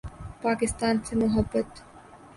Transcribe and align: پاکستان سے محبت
پاکستان 0.43 0.95
سے 1.05 1.13
محبت 1.15 1.69